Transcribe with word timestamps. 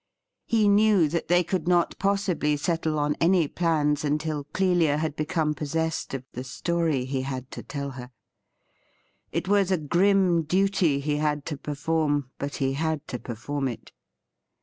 He 0.47 0.67
knew 0.67 1.07
that 1.09 1.27
they 1.27 1.43
could 1.43 1.67
not 1.67 1.95
possibly 1.99 2.57
settle 2.57 2.97
on 2.97 3.15
any 3.21 3.47
plans 3.47 4.03
until 4.03 4.45
Clelia 4.45 4.97
had 4.97 5.15
become 5.15 5.53
possessed 5.53 6.15
of 6.15 6.23
the 6.33 6.43
story 6.43 7.05
he 7.05 7.21
had 7.21 7.51
to 7.51 7.61
tell 7.61 7.91
her. 7.91 8.09
It 9.31 9.47
was 9.47 9.69
a 9.69 9.77
grim 9.77 10.41
duty 10.41 11.01
he 11.01 11.17
had 11.17 11.45
to 11.45 11.55
perform, 11.55 12.31
but 12.39 12.55
he 12.55 12.73
had 12.73 13.07
to 13.09 13.19
perform 13.19 13.67
it. 13.67 13.91